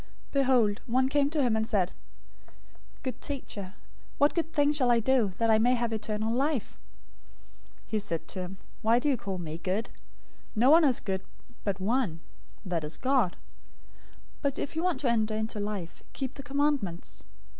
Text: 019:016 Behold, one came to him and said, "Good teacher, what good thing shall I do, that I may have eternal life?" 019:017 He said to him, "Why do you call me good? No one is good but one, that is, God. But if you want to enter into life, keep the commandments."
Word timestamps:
019:016 0.29 0.31
Behold, 0.31 0.81
one 0.87 1.09
came 1.09 1.29
to 1.29 1.43
him 1.43 1.55
and 1.55 1.67
said, 1.67 1.91
"Good 3.03 3.21
teacher, 3.21 3.75
what 4.17 4.33
good 4.33 4.51
thing 4.51 4.71
shall 4.71 4.89
I 4.89 4.99
do, 4.99 5.33
that 5.37 5.51
I 5.51 5.59
may 5.59 5.75
have 5.75 5.93
eternal 5.93 6.33
life?" 6.33 6.75
019:017 7.85 7.85
He 7.85 7.99
said 7.99 8.27
to 8.29 8.39
him, 8.39 8.57
"Why 8.81 8.97
do 8.97 9.07
you 9.09 9.15
call 9.15 9.37
me 9.37 9.59
good? 9.59 9.91
No 10.55 10.71
one 10.71 10.83
is 10.85 10.99
good 10.99 11.21
but 11.63 11.79
one, 11.79 12.19
that 12.65 12.83
is, 12.83 12.97
God. 12.97 13.37
But 14.41 14.57
if 14.57 14.75
you 14.75 14.81
want 14.81 14.99
to 15.01 15.07
enter 15.11 15.35
into 15.35 15.59
life, 15.59 16.01
keep 16.13 16.33
the 16.33 16.41
commandments." 16.41 17.23